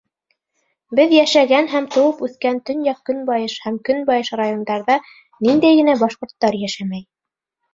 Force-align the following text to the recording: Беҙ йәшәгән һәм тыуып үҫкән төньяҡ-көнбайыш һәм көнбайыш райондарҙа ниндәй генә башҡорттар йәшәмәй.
Беҙ 0.99 1.11
йәшәгән 1.17 1.67
һәм 1.73 1.87
тыуып 1.95 2.23
үҫкән 2.27 2.57
төньяҡ-көнбайыш 2.69 3.55
һәм 3.67 3.77
көнбайыш 3.91 4.33
райондарҙа 4.41 4.97
ниндәй 5.49 5.81
генә 5.83 5.97
башҡорттар 6.05 6.59
йәшәмәй. 6.63 7.07